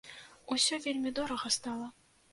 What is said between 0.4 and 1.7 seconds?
Усё вельмі дорага